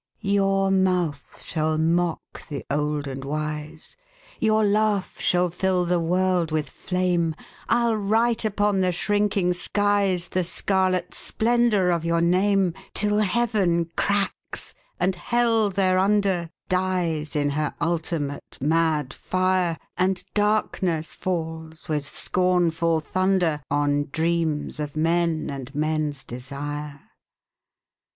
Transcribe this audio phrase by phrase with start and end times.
[0.23, 3.95] Your mouth shall mock the old and wise,
[4.39, 7.35] Your laugh shall fill the world with flame,
[7.69, 14.73] I'll write upon the shrinking skies The scarlet splendour of your name, Till Heaven cracks,
[14.99, 23.61] and Hell thereunder Dies in her ultimate mad fire, And darkness falls, with scornful thunder,
[23.69, 27.01] On dreams of men and men's desire.